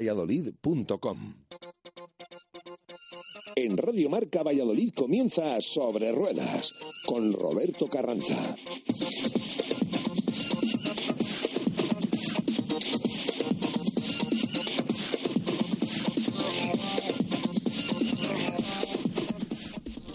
[0.00, 1.34] Valladolid.com
[3.56, 6.72] En Radio Marca Valladolid comienza Sobre Ruedas
[7.04, 8.36] con Roberto Carranza.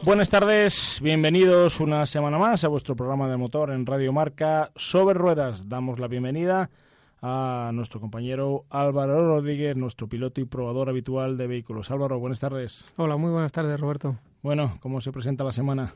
[0.06, 5.16] Buenas tardes, bienvenidos una semana más a vuestro programa de motor en Radio Marca sobre
[5.16, 5.68] ruedas.
[5.68, 6.83] Damos la bienvenida a
[7.24, 11.90] nuestro compañero Álvaro Rodríguez, nuestro piloto y probador habitual de vehículos.
[11.90, 12.86] Álvaro, buenas tardes.
[12.98, 14.18] Hola, muy buenas tardes, Roberto.
[14.42, 15.96] Bueno, ¿cómo se presenta la semana?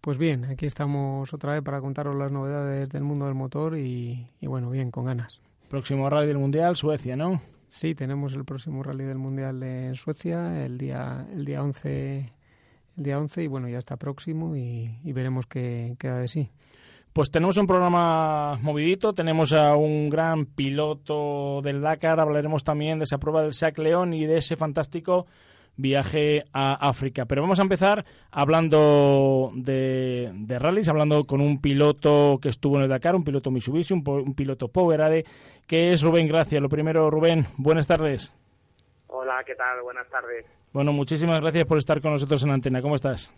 [0.00, 4.28] Pues bien, aquí estamos otra vez para contaros las novedades del mundo del motor y,
[4.42, 5.40] bueno, bien, con ganas.
[5.68, 7.40] Próximo rally del Mundial, Suecia, ¿no?
[7.68, 12.32] Sí, tenemos el próximo rally del Mundial en Suecia el día, el día 11
[12.98, 16.50] el día 11 y bueno, ya está próximo y, veremos qué queda de sí.
[17.18, 23.06] Pues tenemos un programa movidito, tenemos a un gran piloto del Dakar, hablaremos también de
[23.06, 25.26] esa prueba del Sac León y de ese fantástico
[25.76, 27.26] viaje a África.
[27.26, 32.84] Pero vamos a empezar hablando de, de rallies, hablando con un piloto que estuvo en
[32.84, 35.24] el Dakar, un piloto Mitsubishi, un, un piloto Powerade,
[35.66, 36.60] que es Rubén Gracia.
[36.60, 38.32] Lo primero, Rubén, buenas tardes.
[39.08, 39.82] Hola, ¿qué tal?
[39.82, 40.46] Buenas tardes.
[40.72, 42.80] Bueno, muchísimas gracias por estar con nosotros en Antena.
[42.80, 43.32] ¿Cómo estás?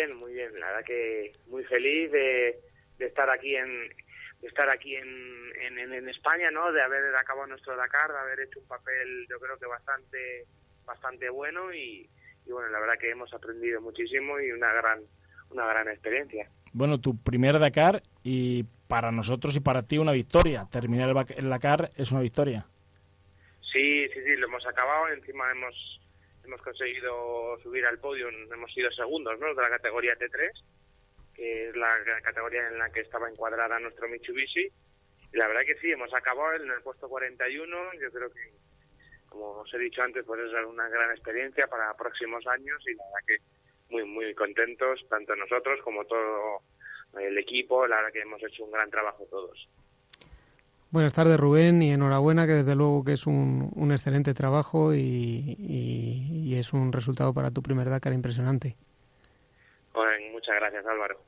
[0.00, 0.60] Muy bien, muy bien.
[0.60, 2.58] La verdad que muy feliz de,
[2.98, 3.88] estar aquí en
[4.40, 6.72] de estar aquí en, en, España, ¿no?
[6.72, 10.46] De haber acabado nuestro Dakar, de haber hecho un papel, yo creo que bastante
[10.86, 12.08] bastante bueno y,
[12.46, 15.00] y bueno, la verdad que hemos aprendido muchísimo y una gran
[15.50, 16.48] una gran experiencia.
[16.72, 20.66] Bueno, tu primer Dakar y para nosotros y para ti una victoria.
[20.70, 22.66] Terminar el Dakar es una victoria.
[23.72, 25.08] Sí, sí, sí, lo hemos acabado.
[25.08, 25.99] Encima hemos
[26.50, 28.28] hemos conseguido subir al podio.
[28.28, 29.54] Hemos sido segundos, ¿no?
[29.54, 30.50] De la categoría T3,
[31.32, 34.66] que es la categoría en la que estaba encuadrada nuestro Mitsubishi.
[35.32, 37.94] Y la verdad que sí, hemos acabado en el puesto 41.
[38.00, 38.52] Yo creo que,
[39.28, 43.04] como os he dicho antes, pues es una gran experiencia para próximos años y la
[43.04, 43.36] verdad que
[43.90, 46.62] muy, muy contentos, tanto nosotros como todo
[47.20, 47.86] el equipo.
[47.86, 49.68] La verdad que hemos hecho un gran trabajo todos.
[50.92, 56.52] Buenas tardes, Rubén, y enhorabuena, que desde luego que es un, un excelente trabajo y,
[56.52, 58.74] es un resultado para tu primer Dakar impresionante.
[59.94, 61.20] Bueno, muchas gracias, Álvaro.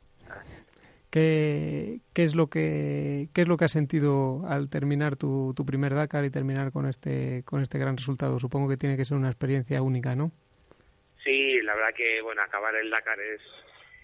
[1.10, 5.64] ¿Qué, ¿Qué, es lo que qué es lo que has sentido al terminar tu, tu
[5.64, 8.40] primer Dakar y terminar con este con este gran resultado?
[8.40, 10.32] Supongo que tiene que ser una experiencia única, ¿no?
[11.22, 13.40] Sí, la verdad que bueno acabar el Dakar es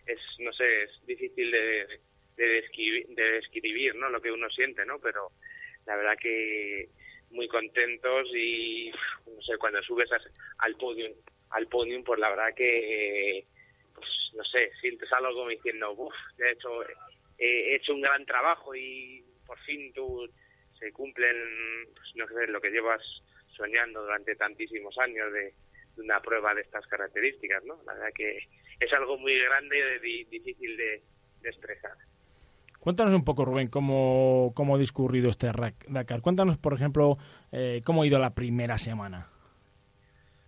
[0.06, 2.00] es no sé es difícil de,
[2.38, 4.08] de, describir, de describir ¿no?
[4.08, 4.98] lo que uno siente, ¿no?
[5.00, 5.32] Pero
[5.86, 6.88] la verdad que
[7.30, 8.90] muy contentos y
[9.26, 10.08] no sé, cuando subes
[10.58, 11.12] al podium,
[11.50, 13.44] al podium, pues la verdad que
[13.94, 16.82] pues no sé, sientes algo como diciendo, uff, he hecho,
[17.36, 20.30] he hecho un gran trabajo y por fin tú
[20.78, 21.36] se cumplen,
[21.92, 23.02] pues, no sé, lo que llevas
[23.56, 25.52] soñando durante tantísimos años de,
[25.96, 27.82] una prueba de estas características, ¿no?
[27.84, 28.38] La verdad que
[28.78, 31.02] es algo muy grande y difícil de
[31.42, 31.96] expresar.
[32.88, 35.50] Cuéntanos un poco, Rubén, cómo, cómo ha discurrido este
[35.88, 36.22] Dakar.
[36.22, 37.18] Cuéntanos, por ejemplo,
[37.52, 39.28] eh, cómo ha ido la primera semana.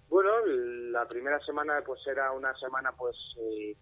[0.09, 3.77] Bueno, la primera semana pues era una semana pues eh,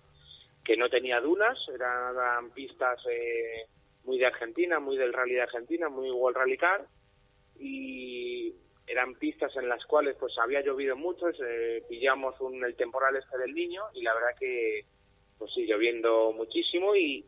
[0.65, 3.69] que no tenía dunas, eran, pistas eh,
[4.03, 6.85] muy de Argentina, muy del rally de Argentina, muy World Rally Car
[7.61, 8.57] y
[8.89, 11.27] eran pistas en las cuales pues había llovido mucho,
[11.89, 14.85] pillamos un, el temporal este del niño y la verdad que
[15.39, 17.25] pues sí, lloviendo muchísimo y,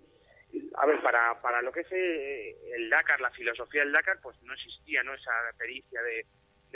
[0.74, 4.40] a ver, para, para lo que es eh, el Dakar, la filosofía del Dakar, pues
[4.42, 6.26] no existía no esa pericia de,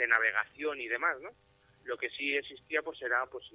[0.07, 1.29] navegación y demás, ¿no?
[1.85, 3.45] Lo que sí existía, pues era pues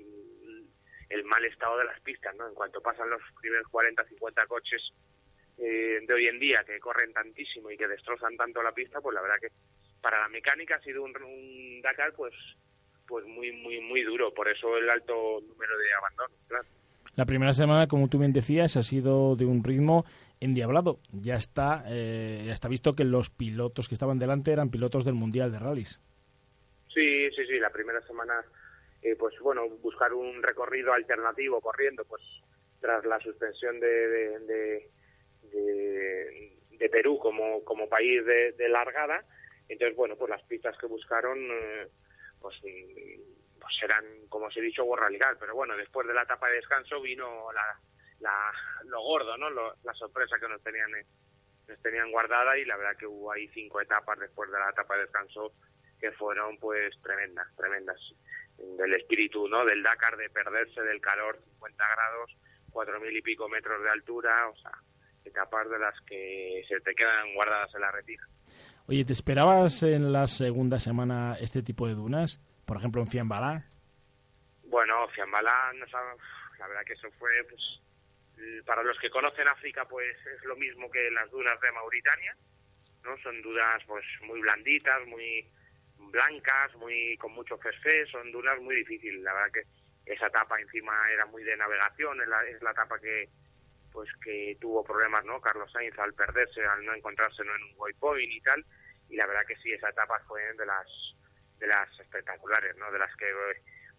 [1.11, 2.49] el, mal estado de las pistas, ¿no?
[2.49, 4.83] En cuanto pasan los primeros 40, 50 coches
[5.59, 9.15] eh, de hoy en día que corren tantísimo y que destrozan tanto la pista, pues
[9.15, 9.53] la verdad que
[10.01, 12.35] para la mecánica ha sido un, un Dakar, pues
[13.07, 16.65] pues muy muy muy duro, por eso el alto número de abandonos, claro.
[17.17, 20.05] La primera semana, como tú bien decías, ha sido de un ritmo
[20.41, 21.01] endiablado.
[21.13, 25.53] Ya está, eh, está visto que los pilotos que estaban delante eran pilotos del Mundial
[25.53, 26.01] de Rallys.
[26.93, 27.59] Sí, sí, sí.
[27.59, 28.43] La primera semana,
[29.03, 32.23] eh, pues bueno, buscar un recorrido alternativo corriendo, pues
[32.81, 34.09] tras la suspensión de,
[34.39, 34.89] de,
[36.91, 39.25] Perú como, como país de, largada.
[39.69, 41.87] Entonces, bueno, pues las pistas que buscaron, eh,
[42.41, 42.57] pues
[43.79, 45.37] serán, como os he dicho, borraligar.
[45.39, 47.79] Pero bueno, después de la etapa de descanso vino la,
[48.21, 48.53] la,
[48.85, 49.51] lo gordo, ¿no?
[49.51, 50.91] la sorpresa que nos tenían,
[51.69, 54.95] nos tenían guardada y la verdad que hubo ahí cinco etapas después de la etapa
[54.97, 55.53] de descanso
[56.01, 58.01] que fueron pues tremendas, tremendas.
[58.57, 59.65] Del espíritu, ¿no?
[59.65, 62.37] Del Dakar, de perderse del calor, 50 grados,
[62.71, 64.73] cuatro mil y pico metros de altura, o sea,
[65.25, 68.27] etapas de las que se te quedan guardadas en la retina.
[68.87, 72.41] Oye, ¿te esperabas en la segunda semana este tipo de dunas?
[72.71, 73.65] Por ejemplo, en Fiambalá.
[74.63, 75.87] Bueno, Fiambalá, no
[76.57, 77.61] la verdad que eso fue, pues,
[78.65, 82.37] para los que conocen África, pues es lo mismo que las dunas de Mauritania,
[83.03, 83.19] ¿no?
[83.25, 85.51] Son dunas, pues, muy blanditas, muy
[86.13, 89.21] blancas, muy con mucho fesfé, son dunas muy difíciles.
[89.21, 93.01] La verdad que esa etapa encima era muy de navegación, es la, es la etapa
[93.01, 93.29] que
[93.91, 95.41] pues que tuvo problemas, ¿no?
[95.41, 98.65] Carlos Sainz al perderse, al no encontrarse en un waypoint y tal,
[99.09, 100.87] y la verdad que sí, esa etapa fue de las
[101.61, 102.91] de las espectaculares, ¿no?
[102.91, 103.27] De las que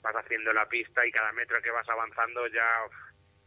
[0.01, 2.67] vas haciendo la pista y cada metro que vas avanzando ya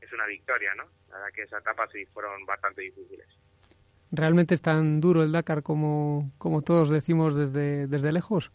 [0.00, 0.84] es una victoria, ¿no?
[1.10, 3.26] La verdad que esa etapa sí fueron bastante difíciles.
[4.12, 8.52] ¿Realmente es tan duro el Dakar como, como todos decimos desde, desde lejos?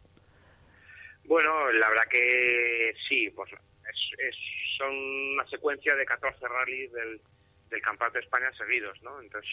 [1.25, 4.35] Bueno, la verdad que sí, pues es,
[4.77, 4.93] son
[5.33, 7.21] una secuencia de 14 rallies del,
[7.69, 9.21] del Campeonato de España seguidos, ¿no?
[9.21, 9.51] Entonces,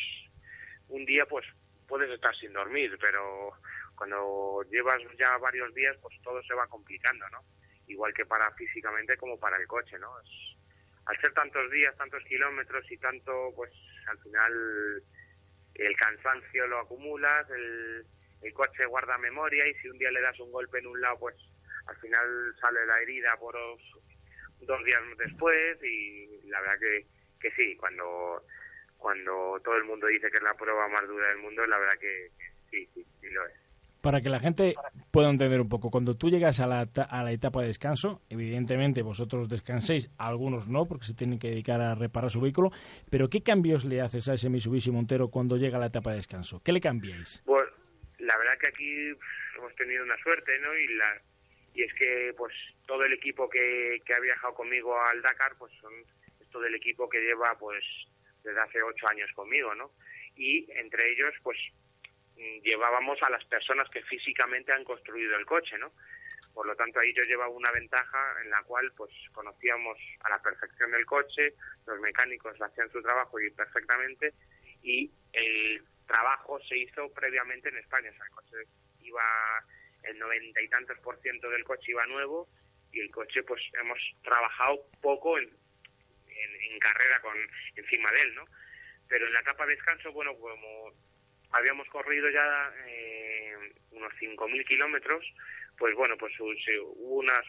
[0.88, 1.44] un día pues
[1.88, 3.52] puedes estar sin dormir, pero
[3.96, 7.42] cuando llevas ya varios días pues todo se va complicando, ¿no?
[7.88, 10.10] Igual que para físicamente como para el coche, ¿no?
[11.06, 13.70] al ser tantos días, tantos kilómetros y tanto, pues
[14.08, 15.02] al final
[15.74, 18.04] el cansancio lo acumulas, el,
[18.42, 21.18] el coche guarda memoria y si un día le das un golpe en un lado,
[21.20, 21.36] pues
[21.86, 23.54] al final sale la herida por
[24.60, 27.06] dos días después y la verdad que,
[27.40, 28.44] que sí, cuando,
[28.98, 31.98] cuando todo el mundo dice que es la prueba más dura del mundo, la verdad
[32.00, 32.30] que,
[32.70, 33.65] sí, sí, sí lo es.
[34.06, 34.76] Para que la gente
[35.10, 39.02] pueda entender un poco, cuando tú llegas a la, a la etapa de descanso, evidentemente
[39.02, 42.70] vosotros descanséis, algunos no, porque se tienen que dedicar a reparar su vehículo,
[43.10, 46.18] pero ¿qué cambios le haces a ese Mitsubishi Montero cuando llega a la etapa de
[46.18, 46.62] descanso?
[46.62, 47.42] ¿Qué le cambiáis?
[47.46, 47.68] Bueno,
[48.20, 49.18] la verdad que aquí
[49.58, 50.72] hemos tenido una suerte, ¿no?
[50.78, 51.20] Y la
[51.74, 52.54] y es que pues
[52.86, 55.92] todo el equipo que, que ha viajado conmigo al Dakar pues son
[56.40, 57.82] es todo el equipo que lleva pues
[58.44, 59.90] desde hace ocho años conmigo no
[60.36, 61.58] y entre ellos pues
[62.62, 65.92] llevábamos a las personas que físicamente han construido el coche no
[66.54, 70.42] por lo tanto ahí yo llevaba una ventaja en la cual pues conocíamos a la
[70.42, 71.54] perfección el coche
[71.86, 74.34] los mecánicos hacían su trabajo y perfectamente
[74.82, 78.56] y el trabajo se hizo previamente en España el coche
[79.00, 79.22] iba
[80.02, 82.48] el noventa y tantos por ciento del coche iba nuevo
[82.92, 85.50] y el coche pues hemos trabajado poco en,
[86.28, 87.36] en, carrera con
[87.74, 88.44] encima de él, ¿no?
[89.08, 90.92] Pero en la etapa de descanso, bueno, como
[91.52, 93.54] habíamos corrido ya eh,
[93.92, 95.24] unos 5.000 kilómetros,
[95.78, 97.42] pues bueno, pues hubo una,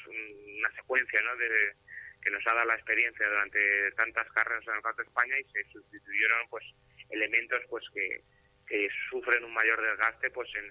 [0.58, 1.36] una secuencia, ¿no?
[1.38, 1.74] De,
[2.22, 5.64] que nos ha dado la experiencia durante tantas carreras en el de España y se
[5.72, 6.66] sustituyeron pues
[7.10, 8.22] elementos pues que,
[8.68, 10.70] que sufren un mayor desgaste pues en,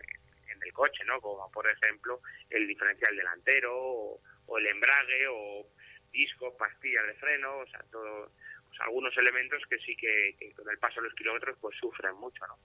[0.58, 1.20] del coche, ¿no?
[1.20, 2.20] Como por ejemplo
[2.50, 5.66] el diferencial delantero o, el embrague o
[6.12, 8.30] discos, pastillas de freno, o sea, todo,
[8.68, 12.46] pues, algunos elementos que sí que, con el paso de los kilómetros pues sufren mucho,
[12.46, 12.58] ¿no?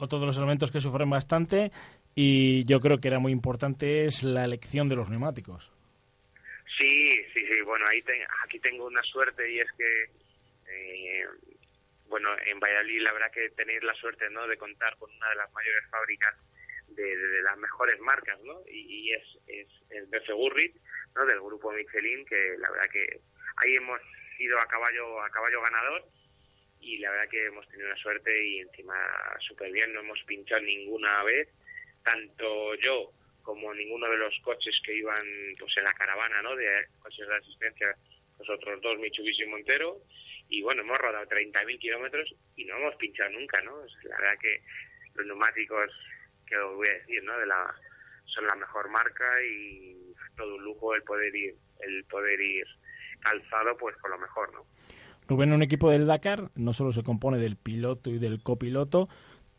[0.00, 1.70] Otro de los elementos que sufren bastante
[2.14, 5.70] y yo creo que era muy importante es la elección de los neumáticos.
[6.78, 7.60] Sí, sí, sí.
[7.66, 8.02] Bueno, ahí
[8.42, 10.04] aquí tengo una suerte y es que,
[10.72, 11.26] eh,
[12.08, 14.46] bueno, en Valladolid la verdad que tenéis la suerte, ¿no?
[14.48, 16.34] De contar con una de las mayores fábricas
[16.88, 18.62] de, las mejores marcas, ¿no?
[18.68, 20.72] Y, es, es, es de
[21.14, 21.26] ¿no?
[21.26, 23.20] Del grupo Michelin, que la verdad que
[23.56, 24.00] ahí hemos
[24.38, 26.04] ido a caballo, a caballo ganador
[26.80, 28.94] y la verdad que hemos tenido una suerte y encima
[29.46, 31.48] súper bien, no hemos pinchado ninguna vez,
[32.02, 33.12] tanto yo
[33.42, 35.26] como ninguno de los coches que iban
[35.58, 36.56] pues en la caravana, ¿no?
[36.56, 37.96] De coches de asistencia,
[38.38, 39.98] los otros dos, Mitsubishi y Montero,
[40.48, 43.84] y bueno, hemos rodado 30.000 kilómetros y no hemos pinchado nunca, ¿no?
[44.04, 44.62] La verdad que
[45.14, 45.90] los neumáticos
[46.46, 47.38] que os voy a decir, ¿no?
[47.38, 47.74] De la,
[48.26, 52.66] son la mejor marca y todo un lujo el poder ir, el poder ir
[53.20, 54.66] calzado pues con lo mejor, ¿no?
[55.30, 59.08] Rubén, un equipo del Dakar no solo se compone del piloto y del copiloto,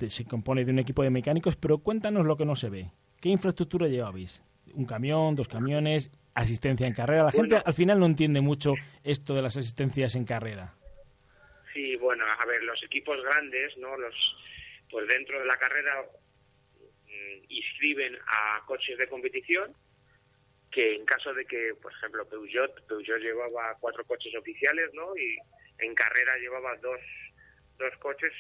[0.10, 2.92] se compone de un equipo de mecánicos, pero cuéntanos lo que no se ve.
[3.22, 4.44] ¿Qué infraestructura llevabais?
[4.74, 7.24] ¿Un camión, dos camiones, asistencia en carrera?
[7.24, 10.76] La gente al final no entiende mucho esto de las asistencias en carrera.
[11.74, 13.96] Sí, bueno, a ver, los equipos grandes, ¿no?
[13.98, 14.16] Los,
[14.90, 16.04] pues dentro de la carrera
[17.48, 19.74] inscriben a coches de competición
[20.70, 25.16] que en caso de que, por ejemplo, Peugeot, Peugeot llevaba cuatro coches oficiales, ¿no?
[25.18, 25.38] Y
[25.82, 27.02] en carrera llevaba dos,
[27.78, 28.34] dos coches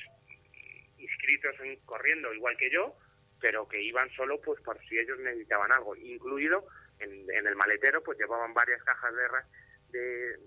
[0.98, 2.96] inscritos en, corriendo, igual que yo,
[3.40, 6.68] pero que iban solo pues por si ellos necesitaban algo, incluido
[7.00, 9.14] en, en el maletero, pues llevaban varias cajas
[9.92, 10.38] de,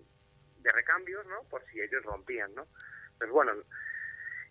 [0.63, 1.43] de, recambios, ¿no?
[1.51, 2.67] Por si ellos rompían, ¿no?
[3.19, 3.53] Pues bueno,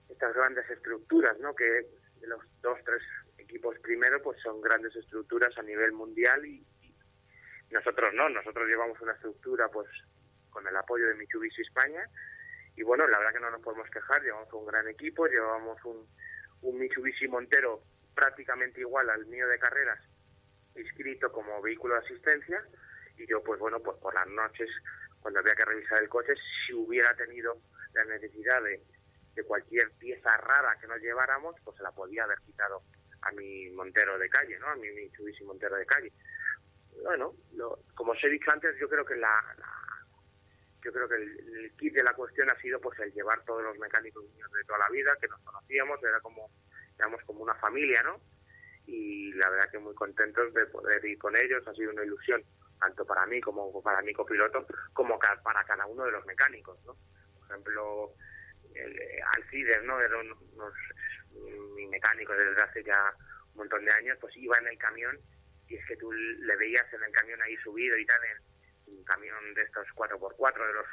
[0.10, 1.56] estas grandes estructuras, ¿no?
[1.56, 1.88] Que
[2.22, 3.02] los dos, tres
[3.38, 6.66] equipos primero pues son grandes estructuras a nivel mundial y,
[7.72, 9.88] nosotros no, nosotros llevamos una estructura pues
[10.52, 12.08] con el apoyo de Mitsubishi España
[12.76, 16.08] y bueno, la verdad que no nos podemos quejar, llevamos un gran equipo, llevamos un,
[16.62, 17.82] un Mitsubishi Montero
[18.16, 20.00] prácticamente igual al mío de carreras,
[20.76, 22.64] inscrito como vehículo de asistencia,
[23.18, 24.70] y yo, pues bueno, pues por las noches,
[25.20, 26.34] cuando había que revisar el coche,
[26.66, 27.58] si hubiera tenido
[27.94, 28.82] la necesidad de,
[29.36, 32.82] de cualquier pieza rara que nos lleváramos, pues se la podía haber quitado
[33.22, 34.68] a mi Montero de calle, ¿no?
[34.68, 36.12] A mi Mitsubishi Montero de calle.
[37.04, 37.34] Bueno,
[37.96, 39.42] como os he dicho antes, yo creo que la,
[40.84, 43.78] yo creo que el, kit de la cuestión ha sido pues el llevar todos los
[43.78, 46.50] mecánicos de toda la vida, que nos conocíamos, era como,
[46.92, 48.20] digamos, como una familia, ¿no?
[48.86, 52.44] Y la verdad que muy contentos de poder ir con ellos, ha sido una ilusión,
[52.80, 56.98] tanto para mí como para mi copiloto, como para cada uno de los mecánicos, ¿no?
[57.40, 58.14] Por ejemplo,
[58.76, 59.00] el,
[59.38, 60.02] Alcides, ¿no?
[60.02, 60.74] Era unos,
[61.76, 63.14] mi mecánico desde hace ya
[63.52, 65.18] un montón de años, pues iba en el camión
[65.68, 68.53] y es que tú le veías en el camión ahí subido y tal, en
[68.98, 70.88] un camión de estos 4x4, de los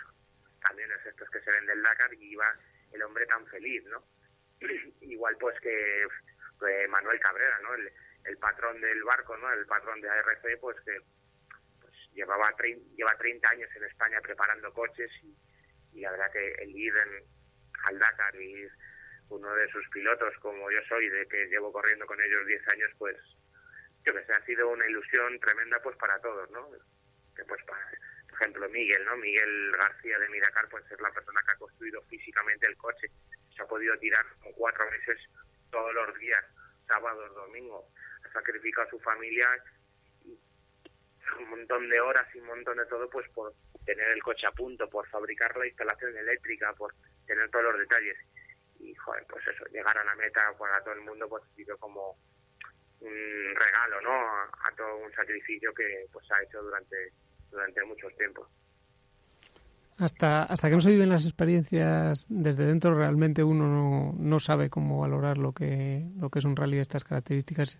[0.60, 2.54] camiones estos que se ven del Dakar, y iba
[2.92, 4.04] el hombre tan feliz, ¿no?
[5.00, 6.06] Igual pues que
[6.88, 7.74] Manuel Cabrera, ¿no?
[7.74, 9.50] El, patrón del barco, ¿no?
[9.52, 11.00] El patrón de ARC, pues que
[11.80, 12.54] pues, llevaba
[12.96, 15.34] lleva 30 años en España preparando coches y,
[15.92, 17.24] y la verdad que el ir en,
[17.84, 18.68] al Dakar y
[19.30, 22.90] uno de sus pilotos como yo soy, de que llevo corriendo con ellos 10 años,
[22.98, 23.16] pues
[24.04, 26.68] yo que sé, ha sido una ilusión tremenda pues para todos, ¿no?
[27.36, 27.90] Que pues para,
[28.28, 29.16] por ejemplo, Miguel, ¿no?
[29.16, 33.10] Miguel García de Miracar, pues es la persona que ha construido físicamente el coche.
[33.54, 35.18] Se ha podido tirar como cuatro meses
[35.70, 36.44] todos los días,
[36.86, 37.84] sábados, domingos.
[38.24, 39.48] Ha sacrificado a su familia
[41.38, 44.52] un montón de horas y un montón de todo, pues por tener el coche a
[44.52, 46.94] punto, por fabricar la instalación eléctrica, por
[47.26, 48.16] tener todos los detalles.
[48.78, 51.76] Y, joder, pues eso, llegar a la meta para todo el mundo, pues ha sido
[51.78, 52.18] como
[53.00, 54.10] un regalo, ¿no?
[54.12, 57.12] A, todo un sacrificio que pues ha hecho durante
[57.50, 58.48] durante muchos tiempos.
[59.98, 64.70] Hasta, hasta que no se viven las experiencias desde dentro, realmente uno no, no sabe
[64.70, 67.76] cómo valorar lo que, lo que es un rally de estas características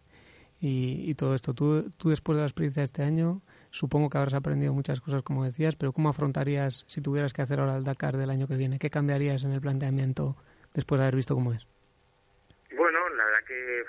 [0.61, 1.55] y, y, todo esto.
[1.55, 5.23] Tú, tú después de la experiencia de este año, supongo que habrás aprendido muchas cosas,
[5.23, 8.57] como decías, pero ¿cómo afrontarías si tuvieras que hacer ahora el Dakar del año que
[8.57, 8.79] viene?
[8.79, 10.37] ¿Qué cambiarías en el planteamiento
[10.75, 11.67] después de haber visto cómo es?
[12.77, 13.83] Bueno, la verdad que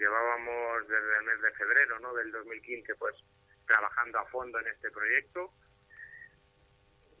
[0.00, 2.14] llevábamos desde el mes de febrero ¿no?
[2.14, 3.14] del 2015 pues
[3.66, 5.52] trabajando a fondo en este proyecto.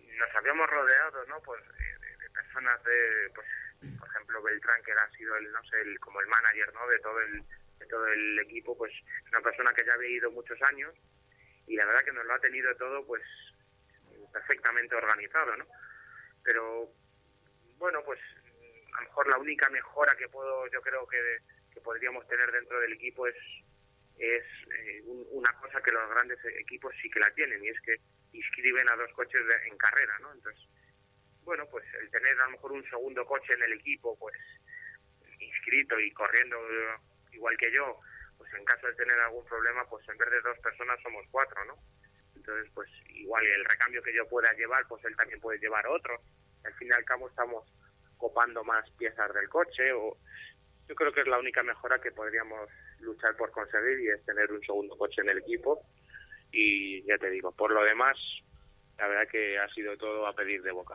[0.00, 1.40] Nos habíamos rodeado ¿no?
[1.42, 3.46] pues, de, personas de, pues,
[3.98, 6.88] por ejemplo, Beltrán, que ha sido el, no sé, el, como el manager ¿no?
[6.88, 7.44] de todo el
[7.78, 8.92] de todo el equipo, pues
[9.30, 10.94] una persona que ya había ido muchos años
[11.66, 13.22] y la verdad que nos lo ha tenido todo pues
[14.34, 15.64] perfectamente organizado, ¿no?
[16.44, 16.92] Pero
[17.78, 18.20] bueno, pues
[18.92, 21.38] a lo mejor la única mejora que puedo, yo creo que
[21.72, 23.36] que podríamos tener dentro del equipo es
[24.20, 24.44] es
[24.76, 27.96] eh, una cosa que los grandes equipos sí que la tienen y es que
[28.32, 30.32] inscriben a dos coches en carrera, ¿no?
[30.32, 30.62] Entonces,
[31.42, 34.36] bueno, pues el tener a lo mejor un segundo coche en el equipo, pues
[35.38, 36.58] inscrito y corriendo
[37.32, 37.98] igual que yo,
[38.36, 41.64] pues en caso de tener algún problema, pues en vez de dos personas somos cuatro,
[41.64, 41.78] ¿no?
[42.36, 46.20] Entonces, pues igual el recambio que yo pueda llevar, pues él también puede llevar otro.
[46.64, 47.66] Al fin y al cabo estamos
[48.18, 50.18] copando más piezas del coche o
[50.90, 52.68] yo creo que es la única mejora que podríamos
[52.98, 55.80] luchar por conseguir y es tener un segundo coche en el equipo.
[56.50, 58.18] Y ya te digo, por lo demás,
[58.98, 60.94] la verdad que ha sido todo a pedir de boca.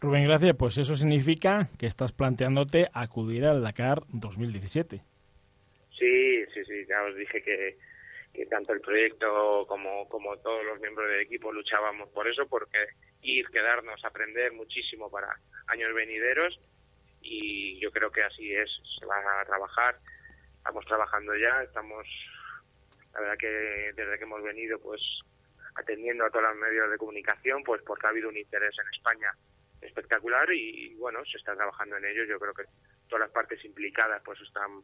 [0.00, 0.56] Rubén, gracias.
[0.56, 5.00] Pues eso significa que estás planteándote acudir al Dakar 2017.
[5.96, 6.84] Sí, sí, sí.
[6.88, 7.78] Ya os dije que,
[8.34, 12.78] que tanto el proyecto como, como todos los miembros del equipo luchábamos por eso, porque
[13.22, 15.28] ir, quedarnos, aprender muchísimo para
[15.68, 16.58] años venideros
[17.20, 19.98] y yo creo que así es, se va a trabajar,
[20.56, 22.06] estamos trabajando ya, estamos,
[23.14, 25.00] la verdad que desde que hemos venido pues
[25.74, 29.30] atendiendo a todos los medios de comunicación, pues porque ha habido un interés en España
[29.80, 32.64] espectacular y bueno, se está trabajando en ello, yo creo que
[33.08, 34.82] todas las partes implicadas pues están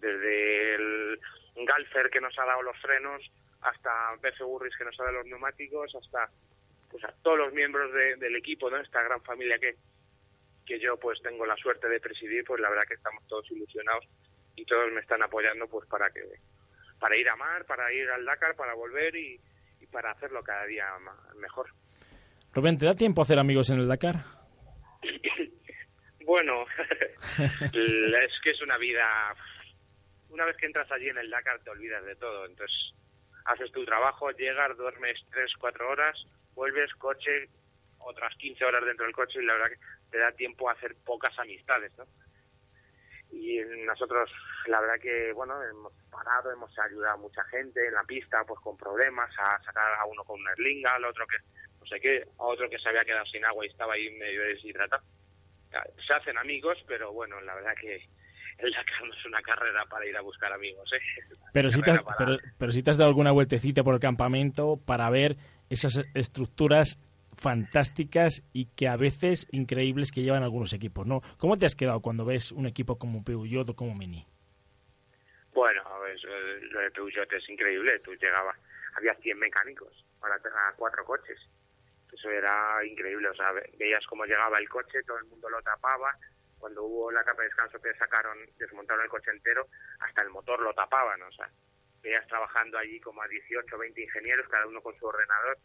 [0.00, 1.20] desde el
[1.56, 3.22] Galfer que nos ha dado los frenos
[3.60, 6.30] hasta BF Burris que nos ha dado los neumáticos hasta
[6.90, 8.78] pues a todos los miembros del equipo, ¿no?
[8.78, 9.76] Esta gran familia que,
[10.68, 14.04] que yo pues tengo la suerte de presidir, pues la verdad que estamos todos ilusionados
[14.54, 16.20] y todos me están apoyando pues para que
[17.00, 19.40] para ir a mar, para ir al Dakar, para volver y,
[19.90, 20.84] para hacerlo cada día
[21.36, 21.70] mejor.
[22.52, 24.16] Rubén, ¿te da tiempo a hacer amigos en el Dakar?
[26.26, 26.66] bueno,
[27.38, 29.34] es que es una vida...
[30.28, 32.92] Una vez que entras allí en el Dakar te olvidas de todo, entonces
[33.46, 36.22] haces tu trabajo, llegas, duermes tres, cuatro horas,
[36.54, 37.48] vuelves, coche,
[38.00, 40.96] otras 15 horas dentro del coche y la verdad que te da tiempo a hacer
[41.04, 42.04] pocas amistades, ¿no?
[43.30, 44.30] Y nosotros,
[44.66, 48.58] la verdad que, bueno, hemos parado, hemos ayudado a mucha gente en la pista, pues
[48.60, 51.36] con problemas, a sacar a uno con una eslinga, al otro que,
[51.78, 54.42] no sé qué, a otro que se había quedado sin agua y estaba ahí medio
[54.44, 55.02] deshidratado.
[56.06, 57.96] Se hacen amigos, pero bueno, la verdad que
[58.58, 61.22] el Dakar no es una carrera para ir a buscar amigos, ¿eh?
[61.52, 65.10] Pero si, te, pero, pero si te has dado alguna vueltecita por el campamento para
[65.10, 65.36] ver
[65.68, 66.98] esas estructuras
[67.38, 71.22] fantásticas y que a veces increíbles que llevan algunos equipos, ¿no?
[71.38, 74.26] ¿Cómo te has quedado cuando ves un equipo como Peugeot o como Mini?
[75.54, 75.82] Bueno,
[76.72, 77.98] lo de Peugeot es increíble.
[78.00, 78.56] Tú llegabas,
[78.96, 80.38] había 100 mecánicos para
[80.76, 81.38] cuatro coches.
[82.12, 83.28] Eso era increíble.
[83.28, 86.14] O sea, veías cómo llegaba el coche, todo el mundo lo tapaba.
[86.58, 89.68] Cuando hubo la capa de descanso que sacaron, desmontaron el coche entero,
[90.00, 91.22] hasta el motor lo tapaban.
[91.22, 91.48] O sea,
[92.02, 95.58] veías trabajando allí como a 18 20 ingenieros, cada uno con su ordenador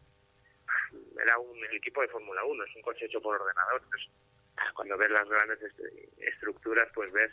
[1.22, 3.82] era un equipo de Fórmula 1, es un coche hecho por ordenador.
[4.74, 5.58] cuando ves las grandes
[6.18, 7.30] estructuras, pues ves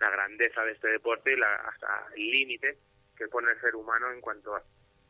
[0.00, 2.78] la grandeza de este deporte y la, hasta el límite
[3.16, 4.62] que pone el ser humano en cuanto a,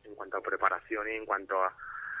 [0.03, 1.75] en cuanto a preparación y en cuanto a,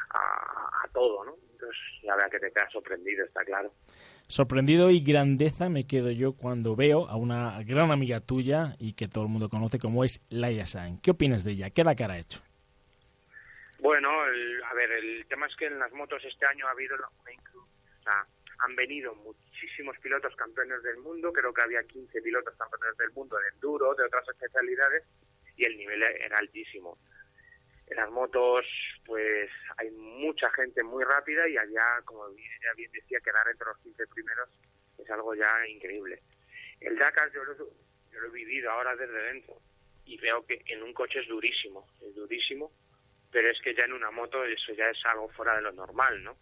[0.09, 1.35] a, todo, ¿no?
[1.51, 3.73] Entonces, la verdad que te quedas sorprendido, está claro.
[4.27, 9.07] Sorprendido y grandeza me quedo yo cuando veo a una gran amiga tuya y que
[9.07, 10.99] todo el mundo conoce como es Laia San.
[10.99, 11.69] ¿Qué opinas de ella?
[11.69, 12.41] ¿Qué la cara ha hecho?
[13.79, 17.07] Bueno, a ver, el tema es que en las motos este año ha habido una
[17.07, 18.25] o sea,
[18.59, 23.37] han venido muchísimos pilotos campeones del mundo, creo que había 15 pilotos campeones del mundo
[23.37, 25.03] de enduro, de otras especialidades,
[25.57, 26.97] y el nivel era altísimo.
[27.87, 28.65] En las motos,
[29.05, 33.77] pues hay mucha gente muy rápida y allá, como ya bien decía, quedar entre los
[33.79, 34.49] 15 primeros
[34.97, 36.21] es algo ya increíble.
[36.79, 39.61] El Dakar yo lo he vivido ahora desde dentro
[40.05, 42.71] y veo que en un coche es durísimo, es durísimo
[43.35, 46.23] pero es que ya en una moto eso ya es algo fuera de lo normal,
[46.23, 46.37] ¿no?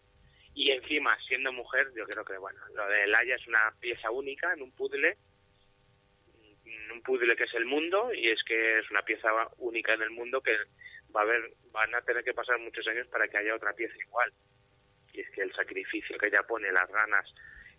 [0.54, 4.54] Y encima, siendo mujer, yo creo que, bueno, lo de Laia es una pieza única
[4.54, 5.18] en un puzzle,
[6.94, 10.12] un puzzle que es el mundo, y es que es una pieza única en el
[10.12, 10.56] mundo que
[11.16, 13.96] va a haber, van a tener que pasar muchos años para que haya otra pieza
[14.00, 14.32] igual.
[15.14, 17.26] Y es que el sacrificio que ella pone, las ganas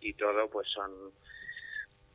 [0.00, 1.12] y todo, pues son...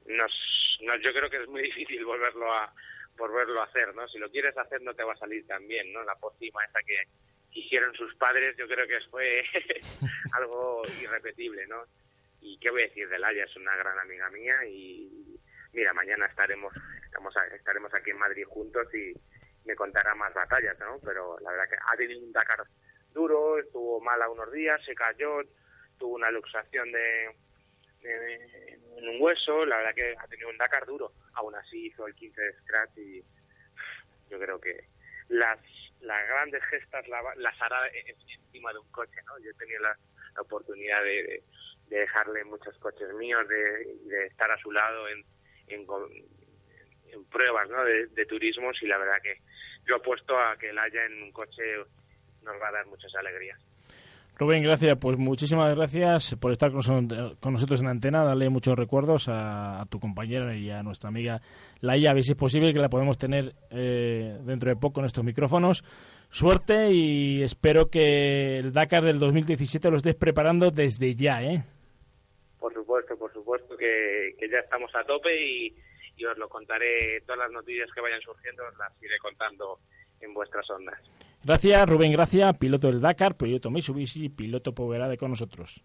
[0.06, 2.74] Nos, nos, yo creo que es muy difícil volverlo a,
[3.20, 4.08] por verlo hacer, ¿no?
[4.08, 6.02] Si lo quieres hacer no te va a salir tan bien, ¿no?
[6.04, 7.04] La pócima esa que
[7.52, 9.44] hicieron sus padres yo creo que fue
[10.34, 11.84] algo irrepetible, ¿no?
[12.42, 15.38] Y qué voy a decir de Laia, es una gran amiga mía y
[15.74, 16.74] mira, mañana estaremos
[17.06, 19.14] estamos estaremos aquí en Madrid juntos y
[19.66, 20.98] me contará más batallas, ¿no?
[21.04, 22.64] Pero la verdad que ha tenido un Dakar
[23.14, 25.42] duro, estuvo mala unos días, se cayó,
[25.98, 27.36] tuvo una luxación de
[28.04, 32.16] en, un hueso, la verdad que ha tenido un Dakar duro, aún así hizo el
[32.16, 33.24] 15 de scratch y
[34.30, 34.86] yo creo que
[35.30, 35.60] las
[36.02, 39.38] las grandes gestas las hará encima de un coche, ¿no?
[39.40, 39.98] Yo he tenido la,
[40.40, 41.44] oportunidad de,
[41.88, 45.26] dejarle muchos coches míos, de, de estar a su lado en,
[45.68, 45.86] en,
[47.30, 47.84] pruebas, ¿no?
[47.84, 49.42] De, de turismos y la verdad que
[49.86, 51.64] yo apuesto a que él haya en un coche
[52.44, 53.60] nos va a dar muchas alegrías.
[54.40, 54.98] Rubén, gracias.
[54.98, 58.24] Pues muchísimas gracias por estar con, nosotros en antena.
[58.24, 61.42] Dale muchos recuerdos a, tu compañera y a nuestra amiga
[61.82, 62.12] Laia.
[62.12, 65.26] A ver si es posible que la podemos tener eh, dentro de poco en estos
[65.26, 65.84] micrófonos.
[66.30, 71.66] Suerte y espero que el Dakar del 2017 lo estés preparando desde ya, ¿eh?
[72.60, 75.76] Por supuesto, por supuesto que, ya estamos a tope y,
[76.16, 77.20] y os lo contaré.
[77.26, 79.80] Todas las noticias que vayan surgiendo las iré contando
[80.22, 81.29] en vuestras ondas.
[81.44, 85.82] Gracias, Rubén Gracia, piloto del Dakar, piloto Mitsubishi, piloto Poverade con nosotros.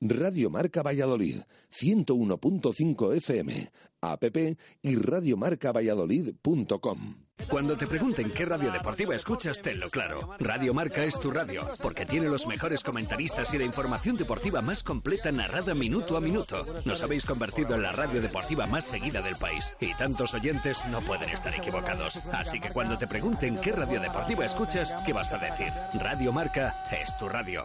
[0.00, 3.68] Radio Marca Valladolid, 101.5 FM,
[4.00, 4.24] app
[4.82, 7.28] y radiomarcavalladolid.com.
[7.48, 10.36] Cuando te pregunten qué radio deportiva escuchas, tenlo claro.
[10.38, 14.82] Radio Marca es tu radio, porque tiene los mejores comentaristas y la información deportiva más
[14.82, 16.66] completa narrada minuto a minuto.
[16.84, 21.00] Nos habéis convertido en la radio deportiva más seguida del país y tantos oyentes no
[21.00, 22.18] pueden estar equivocados.
[22.32, 25.72] Así que cuando te pregunten qué radio deportiva escuchas, ¿qué vas a decir?
[25.94, 27.64] Radio Marca es tu radio.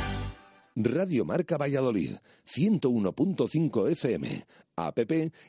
[0.75, 4.99] Radio Marca Valladolid, 101.5 FM, app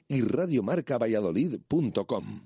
[0.08, 2.40] y radiomarcavalladolid.com.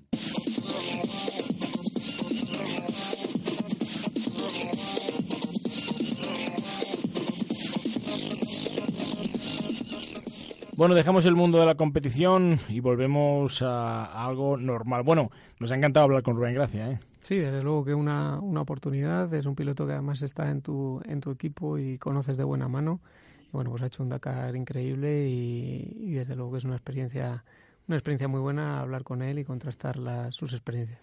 [10.77, 15.01] Bueno, dejamos el mundo de la competición y volvemos a, algo normal.
[15.01, 16.99] Bueno, nos ha encantado hablar con Rubén Gracia, ¿eh?
[17.27, 19.33] Sí, desde luego que una, una oportunidad.
[19.33, 22.69] Es un piloto que además está en tu, en tu equipo y conoces de buena
[22.69, 23.01] mano.
[23.41, 27.43] Y bueno, pues ha hecho un Dakar increíble y, desde luego que es una experiencia,
[27.85, 31.01] una experiencia muy buena hablar con él y contrastar las, sus experiencias.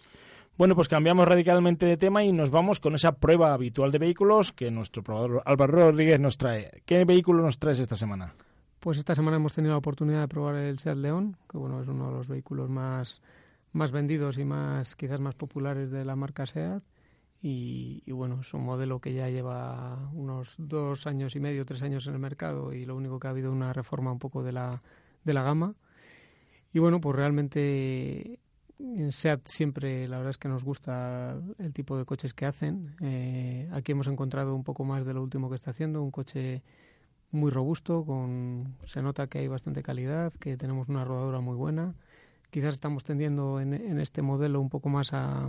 [0.57, 4.51] Bueno, pues cambiamos radicalmente de tema y nos vamos con esa prueba habitual de vehículos
[4.53, 6.81] que nuestro probador Álvaro Rodríguez nos trae.
[6.87, 8.33] ¿Qué vehículo nos traes esta semana?
[8.81, 11.89] Pues esta semana hemos tenido la oportunidad de probar el Seat León, que bueno, es
[11.89, 13.21] uno de los vehículos más,
[13.75, 16.83] más vendidos y más quizás más populares de la marca Seat.
[17.47, 22.07] Y, bueno, es un modelo que ya lleva unos dos años y medio, tres años
[22.07, 24.83] en el mercado y lo único que ha habido una reforma un poco de la,
[25.25, 25.75] de la gama.
[26.73, 28.41] Y bueno, pues realmente
[28.79, 32.97] en SEAT siempre la verdad es que nos gusta el tipo de coches que hacen.
[33.03, 36.63] Eh, aquí hemos encontrado un poco más de lo último que está haciendo, un coche
[37.31, 41.95] muy robusto, con se nota que hay bastante calidad, que tenemos una rodadura muy buena.
[42.55, 45.49] Quizás estamos tendiendo en, este modelo un poco más a,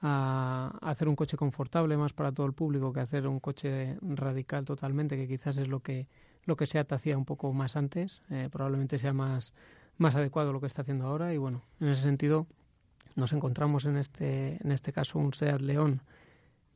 [0.00, 4.64] a, hacer un coche confortable más para todo el público que hacer un coche radical
[4.64, 6.06] totalmente, que quizás es lo que
[6.46, 8.22] lo que Seat hacía un poco más antes.
[8.30, 9.52] Eh, probablemente sea más
[9.98, 12.46] más adecuado lo que está haciendo ahora y bueno, en ese sentido
[13.16, 16.00] nos encontramos en este en este caso un Seat León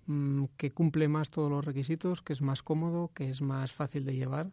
[0.09, 4.07] Mm, que cumple más todos los requisitos, que es más cómodo, que es más fácil
[4.07, 4.51] de llevar.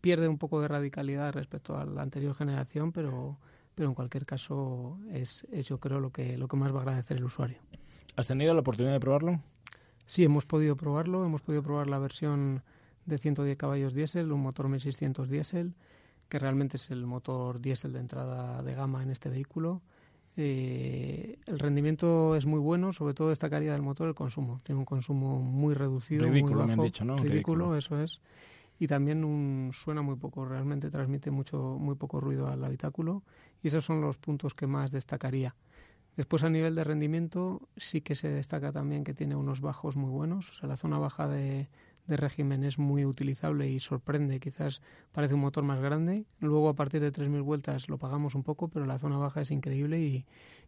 [0.00, 3.38] Pierde un poco de radicalidad respecto a la anterior generación, pero,
[3.76, 6.80] pero en cualquier caso es, es yo creo lo que, lo que más va a
[6.80, 7.58] agradecer el usuario.
[8.16, 9.38] ¿Has tenido la oportunidad de probarlo?
[10.06, 11.24] Sí, hemos podido probarlo.
[11.26, 12.62] Hemos podido probar la versión
[13.04, 15.74] de 110 caballos diésel, un motor 1600 diésel,
[16.30, 19.82] que realmente es el motor diésel de entrada de gama en este vehículo.
[20.38, 24.62] Eh, el rendimiento es muy bueno, sobre todo destacaría del motor el consumo.
[24.64, 26.24] Tiene un consumo muy reducido.
[26.24, 27.18] Ridículo, muy me han dicho, ¿no?
[27.18, 28.22] Ridículo, eso es.
[28.78, 33.22] Y también un, suena muy poco, realmente transmite mucho, muy poco ruido al habitáculo.
[33.62, 35.54] Y esos son los puntos que más destacaría.
[36.16, 40.10] Después, a nivel de rendimiento, sí que se destaca también que tiene unos bajos muy
[40.10, 40.50] buenos.
[40.50, 41.68] O sea, la zona baja de,
[42.06, 44.80] de régimen es muy utilizable y sorprende, quizás
[45.12, 46.24] parece un motor más grande.
[46.40, 49.50] Luego a partir de 3.000 vueltas lo pagamos un poco, pero la zona baja es
[49.50, 50.24] increíble y,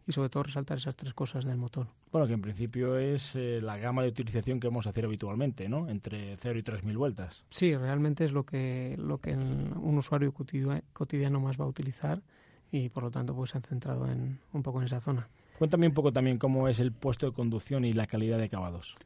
[0.07, 1.87] y sobre todo resaltar esas tres cosas del motor.
[2.11, 5.69] Bueno, que en principio es eh, la gama de utilización que vamos a hacer habitualmente,
[5.69, 5.89] ¿no?
[5.89, 7.45] Entre 0 y 3.000 vueltas.
[7.51, 12.23] Sí, realmente es lo que, lo que un usuario cotidiano más va a utilizar
[12.71, 15.29] y por lo tanto pues se han centrado en, un poco en esa zona.
[15.59, 18.97] Cuéntame un poco también cómo es el puesto de conducción y la calidad de acabados.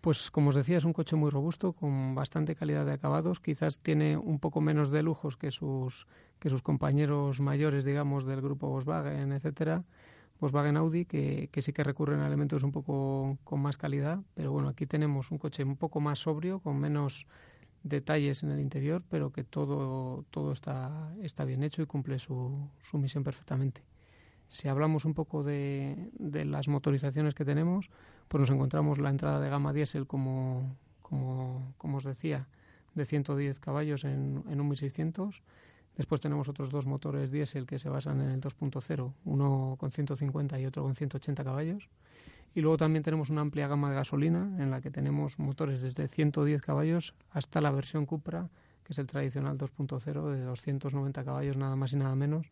[0.00, 3.38] Pues como os decía, es un coche muy robusto, con bastante calidad de acabados.
[3.38, 6.06] Quizás tiene un poco menos de lujos que sus,
[6.38, 9.84] que sus compañeros mayores, digamos, del grupo Volkswagen, etcétera.
[10.40, 14.20] Volkswagen Audi, que, que sí que recurren a elementos un poco con más calidad.
[14.32, 17.26] Pero bueno, aquí tenemos un coche un poco más sobrio, con menos
[17.82, 22.70] detalles en el interior, pero que todo, todo está, está bien hecho y cumple su,
[22.82, 23.82] su misión perfectamente.
[24.48, 27.90] Si hablamos un poco de, de las motorizaciones que tenemos,
[28.30, 32.46] pues nos encontramos la entrada de gama diésel como, como, como os decía,
[32.94, 35.42] de 110 caballos en, en un 1600.
[35.96, 40.60] Después tenemos otros dos motores diésel que se basan en el 2.0, uno con 150
[40.60, 41.88] y otro con 180 caballos.
[42.54, 46.06] Y luego también tenemos una amplia gama de gasolina en la que tenemos motores desde
[46.06, 48.48] 110 caballos hasta la versión Cupra,
[48.84, 52.46] que es el tradicional 2.0 de 290 caballos nada más y nada menos,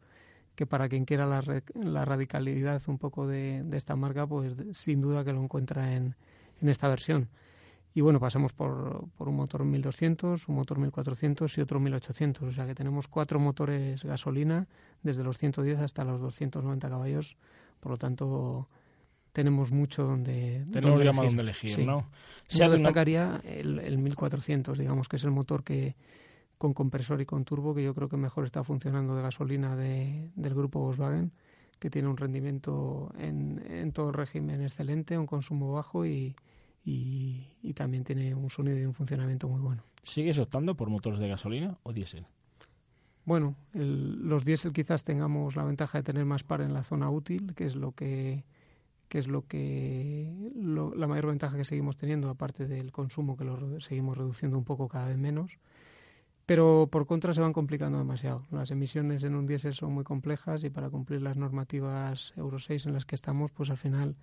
[0.59, 1.41] que para quien quiera la,
[1.77, 6.17] la radicalidad un poco de, de, esta marca, pues sin duda que lo encuentra en,
[6.61, 7.29] en esta versión.
[7.95, 12.43] Y bueno, pasamos por, por, un motor 1200, un motor 1400 y otro 1800.
[12.43, 14.67] O sea que tenemos cuatro motores gasolina,
[15.05, 17.37] desde los 110 hasta los 290 caballos.
[17.79, 18.69] Por lo tanto,
[19.33, 22.11] tenemos mucho donde, tenemos donde elegir, donde ¿no?
[22.49, 25.95] Se destacaría el, el 1400, digamos, que es el motor que,
[26.59, 30.31] con compresor y con turbo, que yo creo que mejor está funcionando de gasolina de,
[30.35, 31.33] del grupo Volkswagen,
[31.79, 36.35] que tiene un rendimiento en, en todo régimen excelente, un consumo bajo y,
[36.85, 39.85] y, y, también tiene un sonido y un funcionamiento muy bueno.
[40.03, 42.27] ¿Sigues optando por motores de gasolina o diésel?
[43.25, 47.09] Bueno, el, los diésel quizás tengamos la ventaja de tener más par en la zona
[47.11, 48.45] útil, que es lo que
[49.09, 53.45] que es lo que lo, la mayor ventaja que seguimos teniendo aparte del consumo que
[53.45, 55.59] lo seguimos reduciendo un poco cada vez menos
[56.49, 58.47] pero por contra se van complicando demasiado.
[58.51, 62.87] Las emisiones en un diésel son muy complejas y para cumplir las normativas Euro 6
[62.87, 64.17] en las que estamos, pues al final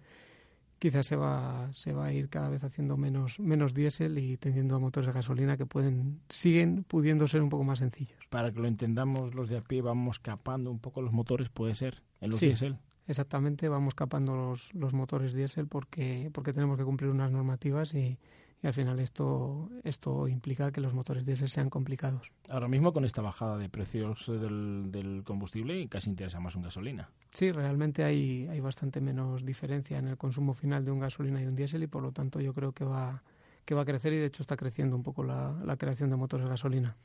[0.80, 4.80] quizás se va, se va a ir cada vez haciendo menos, menos diésel y teniendo
[4.80, 8.18] motores de gasolina que pueden, siguen pudiendo ser un poco más sencillos.
[8.32, 11.76] Para que lo entendamos los de a pie, vamos capando un poco los motores, puede
[11.76, 12.80] ser, en los sí, diésel.
[13.06, 18.18] Exactamente, vamos capando los, los motores diésel porque, porque tenemos que cumplir unas normativas y,
[18.66, 22.32] y al final esto, esto implica que los motores diésel sean complicados.
[22.50, 27.08] Ahora mismo con esta bajada de precios del, del combustible casi interesa más un gasolina.
[27.32, 31.46] Sí, realmente hay, hay bastante menos diferencia en el consumo final de un gasolina y
[31.46, 33.22] un diésel y por lo tanto yo creo que va,
[33.66, 36.16] que va a crecer y de hecho está creciendo un poco la, la creación de
[36.16, 36.96] motores de gasolina.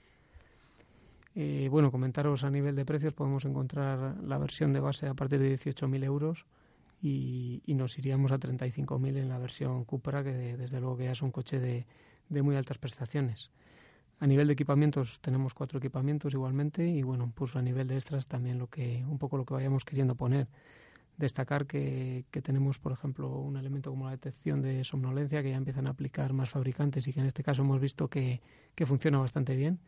[1.35, 5.39] Eh, bueno, comentaros a nivel de precios, podemos encontrar la versión de base a partir
[5.39, 6.47] de 18.000 euros
[7.03, 11.23] y, nos iríamos a 35.000 en la versión Cupra, que desde luego que ya es
[11.23, 11.87] un coche de,
[12.29, 13.51] de muy altas prestaciones.
[14.19, 18.27] A nivel de equipamientos tenemos cuatro equipamientos igualmente y bueno, pues a nivel de extras
[18.27, 20.47] también lo que un poco lo que vayamos queriendo poner.
[21.17, 25.57] Destacar que, que tenemos, por ejemplo, un elemento como la detección de somnolencia que ya
[25.57, 28.43] empiezan a aplicar más fabricantes y que en este caso hemos visto que,
[28.75, 29.81] que funciona bastante bien.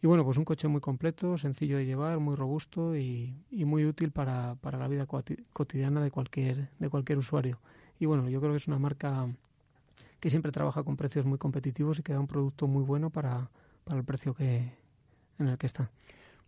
[0.00, 4.12] Y bueno, pues un coche muy completo, sencillo de llevar, muy robusto y, muy útil
[4.12, 7.58] para, para, la vida cotidiana de cualquier, de cualquier usuario.
[7.98, 9.26] Y bueno, yo creo que es una marca
[10.20, 13.50] que siempre trabaja con precios muy competitivos y que da un producto muy bueno para,
[13.84, 14.72] para el precio que,
[15.38, 15.90] en el que está.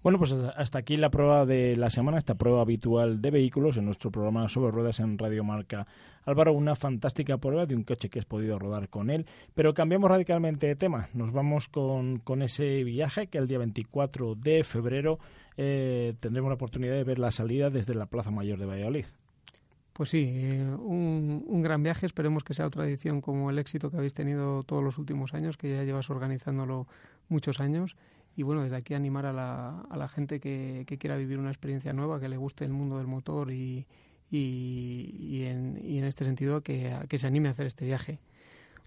[0.03, 3.85] Bueno, pues hasta aquí la prueba de la semana, esta prueba habitual de vehículos en
[3.85, 5.87] nuestro programa sobre ruedas en Radio Marca.
[6.25, 10.11] Álvaro, una fantástica prueba de un coche que has podido rodar con él, pero cambiamos
[10.11, 11.11] radicalmente de tema.
[11.13, 15.19] Nos vamos con, con ese viaje que el día 24 de febrero
[15.59, 19.05] eh, tendremos la oportunidad de ver la salida desde la Plaza Mayor de Valladolid.
[19.93, 22.07] Pues sí, eh, un, un, gran viaje.
[22.07, 25.59] Esperemos que sea otra edición como el éxito que habéis tenido todos los últimos años,
[25.59, 26.87] que ya llevas organizándolo
[27.29, 27.97] muchos años
[28.37, 31.51] y bueno, desde aquí animar a la, a la gente que, que, quiera vivir una
[31.51, 33.87] experiencia nueva, que le guste el mundo del motor y,
[34.31, 38.19] y, y, en, y en, este sentido que, que, se anime a hacer este viaje.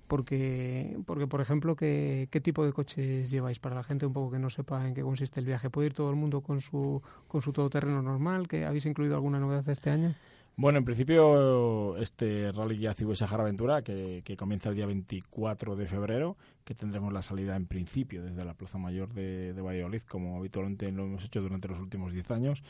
[0.07, 4.31] Porque, porque por ejemplo, ¿qué, ¿qué tipo de coches lleváis para la gente un poco
[4.31, 5.69] que no sepa en qué consiste el viaje?
[5.69, 8.47] ¿Puede ir todo el mundo con su, con su todoterreno normal?
[8.47, 10.15] ¿Que ¿Habéis incluido alguna novedad este año?
[10.55, 15.87] Bueno, en principio este Rally ya Sahara Aventura, que, que, comienza el día 24 de
[15.87, 20.91] febrero, que tendremos la salida en principio desde la Plaza Mayor de, Valladolid, como habitualmente
[20.91, 22.63] lo hemos hecho durante los últimos 10 años,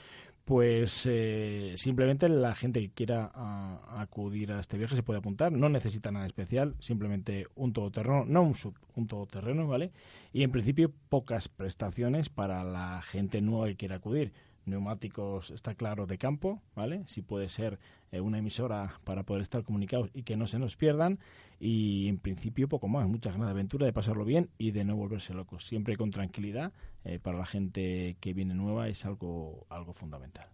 [0.45, 5.51] pues eh, simplemente la gente que quiera a, acudir a este viaje se puede apuntar,
[5.51, 9.91] no necesita nada especial, simplemente un todoterreno, no un sub, un todoterreno, ¿vale?
[10.31, 14.31] Y en principio pocas prestaciones para la gente nueva que quiera acudir
[14.65, 17.03] neumáticos, está claro, de campo, ¿vale?
[17.07, 17.79] Si puede ser
[18.11, 21.19] eh, una emisora para poder estar comunicados y que no se nos pierdan.
[21.59, 24.95] Y en principio poco más, muchas ganas de aventura, de pasarlo bien y de no
[24.95, 25.65] volverse locos.
[25.65, 26.73] Siempre con tranquilidad,
[27.05, 30.47] eh, para la gente que viene nueva es algo, algo fundamental.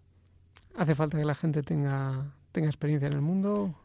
[0.76, 3.76] ¿Hace falta que la gente tenga, tenga experiencia en el mundo?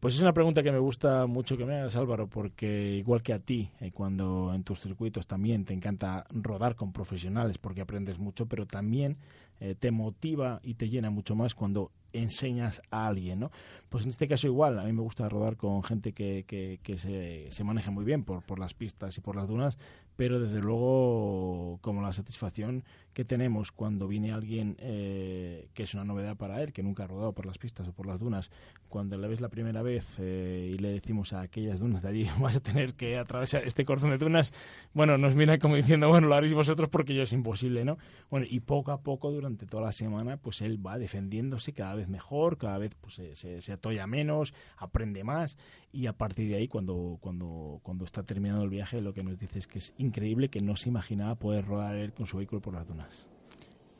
[0.00, 3.34] Pues es una pregunta que me gusta mucho que me hagas, Álvaro, porque igual que
[3.34, 8.18] a ti, eh, cuando en tus circuitos también te encanta rodar con profesionales porque aprendes
[8.18, 9.18] mucho, pero también
[9.60, 13.50] eh, te motiva y te llena mucho más cuando enseñas a alguien, ¿no?
[13.90, 16.96] Pues en este caso igual, a mí me gusta rodar con gente que, que, que
[16.96, 19.76] se, se maneja muy bien por, por las pistas y por las dunas,
[20.20, 26.04] pero desde luego como la satisfacción que tenemos cuando viene alguien eh, que es una
[26.04, 28.50] novedad para él, que nunca ha rodado por las pistas o por las dunas,
[28.90, 32.28] cuando le ves la primera vez eh, y le decimos a aquellas dunas de allí,
[32.38, 34.52] vas a tener que atravesar este corazón de dunas,
[34.92, 37.96] bueno, nos viene como diciendo, bueno, lo haréis vosotros porque yo es imposible, ¿no?
[38.28, 42.10] Bueno, y poco a poco durante toda la semana, pues él va defendiéndose cada vez
[42.10, 45.56] mejor, cada vez pues, se, se, se atolla menos, aprende más
[45.92, 49.38] y a partir de ahí, cuando, cuando, cuando está terminado el viaje, lo que nos
[49.38, 52.60] dice es que es increíble que no se imaginaba poder rodar él con su vehículo
[52.60, 53.26] por las dunas.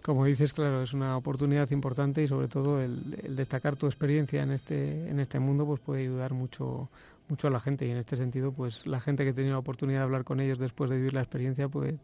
[0.03, 4.43] Como dices, claro, es una oportunidad importante y sobre todo el, el, destacar tu experiencia
[4.43, 6.89] en este, en este mundo pues puede ayudar mucho,
[7.31, 9.59] mucho a la gente y en este sentido pues la gente que ha tenido la
[9.61, 11.95] oportunidad de hablar con ellos después de vivir la experiencia pues,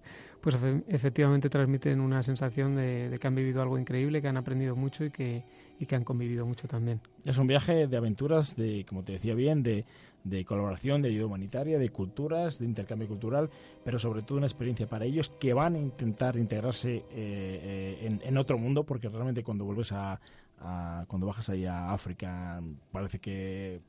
[0.40, 0.56] pues
[0.88, 5.10] efectivamente transmiten una sensación de, que han vivido algo increíble, que han aprendido mucho y
[5.10, 5.44] que,
[5.78, 7.00] y que han convivido mucho también.
[7.24, 9.84] Es un viaje de aventuras, de como te decía bien, de,
[10.26, 13.48] de colaboración, de ayuda humanitaria, de culturas, de intercambio cultural,
[13.84, 18.38] pero sobre todo una experiencia para ellos que van a intentar integrarse eh, eh, en,
[18.38, 20.20] otro mundo, porque realmente cuando vuelves a,
[20.58, 23.80] a, cuando bajas ahí a África, parece que,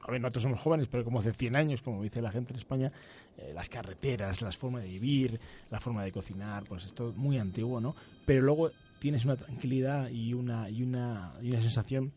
[0.00, 2.58] a ver, nosotros somos jóvenes, pero como hace 100 años, como dice la gente en
[2.58, 2.92] España,
[3.36, 7.38] eh, las carreteras, las formas de vivir, la forma de cocinar, pues esto es muy
[7.38, 7.94] antiguo, ¿no?
[8.26, 12.12] Pero luego tienes una tranquilidad y una, y una, y una sensación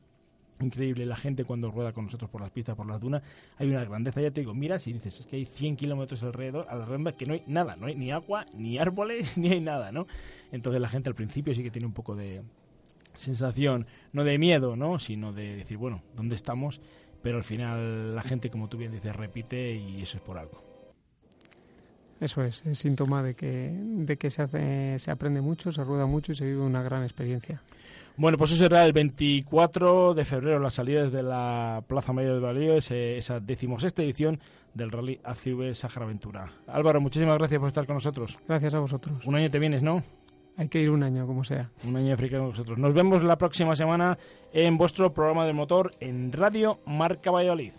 [0.60, 3.22] increíble la gente cuando rueda con nosotros por las pistas, por las dunas,
[3.58, 6.66] hay una grandeza, ya te digo, miras y dices, es que hay 100 kilómetros alrededor,
[6.70, 9.62] a la redonda que no hay nada, no hay ni agua, ni árboles, ni hay
[9.62, 10.08] nada, ¿no?
[10.52, 12.42] Entonces la gente al principio sí que tiene un poco de
[13.18, 15.00] sensación, no de miedo, ¿no?
[15.00, 16.80] Sino de decir, bueno, ¿dónde estamos?
[17.22, 20.64] Pero al final la gente, como tú bien dices, repite y eso es por algo.
[22.20, 26.06] Eso es, es síntoma de que, de que se, hace, se aprende mucho, se rueda
[26.06, 27.62] mucho y se vive una gran experiencia.
[28.20, 32.40] Bueno, pues eso será el 24 de febrero, las salidas de la Plaza Mayor de
[32.40, 34.40] Valladolid, esa decimosexta edición
[34.74, 36.52] del Rally ACV Sahara Aventura.
[36.66, 38.40] Álvaro, muchísimas gracias por estar con nosotros.
[38.48, 39.24] Gracias a vosotros.
[39.24, 40.04] Un año te vienes, ¿no?
[40.58, 41.70] Hay que ir un año, como sea.
[41.84, 42.78] Un año de con nosotros.
[42.80, 44.18] Nos vemos la próxima semana
[44.52, 47.74] en vuestro programa de motor en Radio Marca Valladolid.